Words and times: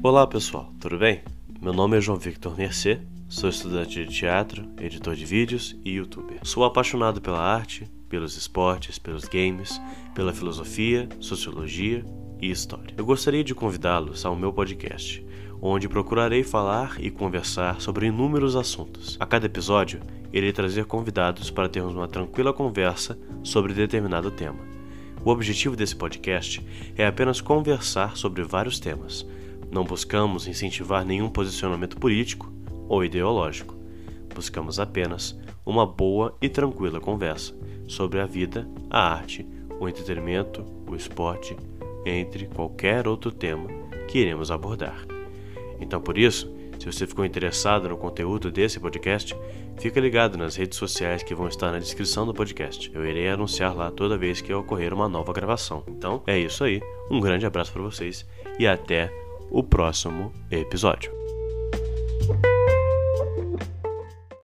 Olá 0.00 0.24
pessoal, 0.28 0.72
tudo 0.78 0.96
bem? 0.96 1.22
Meu 1.60 1.72
nome 1.72 1.98
é 1.98 2.00
João 2.00 2.16
Victor 2.16 2.56
Mercê, 2.56 3.00
sou 3.28 3.50
estudante 3.50 4.04
de 4.04 4.14
teatro, 4.14 4.64
editor 4.78 5.16
de 5.16 5.24
vídeos 5.24 5.76
e 5.84 5.90
youtuber. 5.90 6.38
Sou 6.44 6.64
apaixonado 6.64 7.20
pela 7.20 7.40
arte, 7.40 7.90
pelos 8.08 8.36
esportes, 8.36 8.96
pelos 8.96 9.24
games, 9.24 9.80
pela 10.14 10.32
filosofia, 10.32 11.08
sociologia 11.18 12.04
e 12.40 12.48
história. 12.48 12.94
Eu 12.96 13.04
gostaria 13.04 13.42
de 13.42 13.56
convidá-los 13.56 14.24
ao 14.24 14.36
meu 14.36 14.52
podcast, 14.52 15.26
onde 15.60 15.88
procurarei 15.88 16.44
falar 16.44 16.96
e 17.00 17.10
conversar 17.10 17.80
sobre 17.80 18.06
inúmeros 18.06 18.54
assuntos. 18.54 19.16
A 19.18 19.26
cada 19.26 19.46
episódio, 19.46 20.00
irei 20.32 20.52
trazer 20.52 20.84
convidados 20.84 21.50
para 21.50 21.68
termos 21.68 21.96
uma 21.96 22.06
tranquila 22.06 22.52
conversa 22.52 23.18
sobre 23.42 23.74
determinado 23.74 24.30
tema. 24.30 24.60
O 25.24 25.30
objetivo 25.30 25.74
desse 25.74 25.96
podcast 25.96 26.64
é 26.96 27.04
apenas 27.04 27.40
conversar 27.40 28.16
sobre 28.16 28.44
vários 28.44 28.78
temas 28.78 29.26
não 29.70 29.84
buscamos 29.84 30.46
incentivar 30.46 31.04
nenhum 31.04 31.28
posicionamento 31.28 31.96
político 31.98 32.52
ou 32.88 33.04
ideológico. 33.04 33.76
Buscamos 34.34 34.78
apenas 34.80 35.38
uma 35.64 35.84
boa 35.84 36.36
e 36.40 36.48
tranquila 36.48 37.00
conversa 37.00 37.54
sobre 37.86 38.20
a 38.20 38.26
vida, 38.26 38.68
a 38.88 39.12
arte, 39.12 39.46
o 39.80 39.88
entretenimento, 39.88 40.64
o 40.86 40.94
esporte, 40.94 41.56
entre 42.04 42.46
qualquer 42.46 43.06
outro 43.06 43.30
tema 43.30 43.68
que 44.06 44.18
iremos 44.18 44.50
abordar. 44.50 45.06
Então, 45.80 46.00
por 46.00 46.16
isso, 46.16 46.50
se 46.78 46.86
você 46.86 47.06
ficou 47.06 47.24
interessado 47.24 47.88
no 47.88 47.96
conteúdo 47.96 48.50
desse 48.50 48.80
podcast, 48.80 49.36
fica 49.78 50.00
ligado 50.00 50.38
nas 50.38 50.56
redes 50.56 50.78
sociais 50.78 51.22
que 51.22 51.34
vão 51.34 51.48
estar 51.48 51.72
na 51.72 51.78
descrição 51.78 52.24
do 52.24 52.32
podcast. 52.32 52.90
Eu 52.94 53.04
irei 53.04 53.28
anunciar 53.28 53.76
lá 53.76 53.90
toda 53.90 54.16
vez 54.16 54.40
que 54.40 54.52
ocorrer 54.52 54.94
uma 54.94 55.08
nova 55.08 55.32
gravação. 55.32 55.82
Então, 55.88 56.22
é 56.26 56.38
isso 56.38 56.64
aí. 56.64 56.80
Um 57.10 57.20
grande 57.20 57.46
abraço 57.46 57.72
para 57.72 57.82
vocês 57.82 58.26
e 58.58 58.66
até 58.66 59.12
o 59.50 59.62
próximo 59.62 60.32
episódio. 60.50 61.12